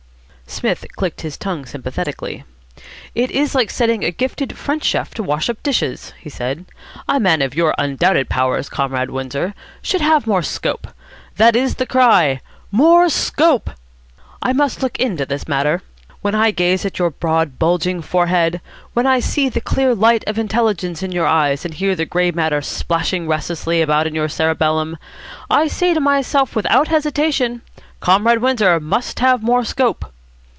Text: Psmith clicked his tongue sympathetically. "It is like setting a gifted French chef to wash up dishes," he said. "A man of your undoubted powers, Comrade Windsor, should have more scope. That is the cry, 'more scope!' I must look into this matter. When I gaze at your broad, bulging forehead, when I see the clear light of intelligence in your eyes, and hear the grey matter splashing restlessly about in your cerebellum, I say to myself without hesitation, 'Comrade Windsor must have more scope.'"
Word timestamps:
Psmith 0.51 0.85
clicked 0.97 1.21
his 1.21 1.37
tongue 1.37 1.65
sympathetically. 1.65 2.43
"It 3.15 3.31
is 3.31 3.55
like 3.55 3.69
setting 3.69 4.03
a 4.03 4.11
gifted 4.11 4.57
French 4.57 4.83
chef 4.83 5.13
to 5.13 5.23
wash 5.23 5.49
up 5.49 5.63
dishes," 5.63 6.11
he 6.19 6.29
said. 6.29 6.65
"A 7.07 7.21
man 7.21 7.41
of 7.41 7.55
your 7.55 7.73
undoubted 7.77 8.27
powers, 8.27 8.67
Comrade 8.67 9.09
Windsor, 9.11 9.53
should 9.81 10.01
have 10.01 10.27
more 10.27 10.41
scope. 10.43 10.87
That 11.37 11.55
is 11.55 11.75
the 11.75 11.85
cry, 11.85 12.41
'more 12.69 13.07
scope!' 13.07 13.69
I 14.41 14.51
must 14.51 14.83
look 14.83 14.99
into 14.99 15.25
this 15.25 15.47
matter. 15.47 15.83
When 16.21 16.35
I 16.35 16.51
gaze 16.51 16.85
at 16.85 16.99
your 16.99 17.11
broad, 17.11 17.57
bulging 17.57 18.01
forehead, 18.01 18.59
when 18.93 19.07
I 19.07 19.21
see 19.21 19.47
the 19.47 19.61
clear 19.61 19.95
light 19.95 20.25
of 20.27 20.37
intelligence 20.37 21.01
in 21.01 21.13
your 21.13 21.27
eyes, 21.27 21.63
and 21.63 21.73
hear 21.73 21.95
the 21.95 22.05
grey 22.05 22.29
matter 22.31 22.61
splashing 22.61 23.25
restlessly 23.25 23.81
about 23.81 24.05
in 24.05 24.13
your 24.13 24.27
cerebellum, 24.27 24.97
I 25.49 25.67
say 25.69 25.93
to 25.93 26.01
myself 26.01 26.57
without 26.57 26.89
hesitation, 26.89 27.61
'Comrade 28.01 28.39
Windsor 28.41 28.81
must 28.81 29.19
have 29.21 29.41
more 29.41 29.63
scope.'" 29.63 30.05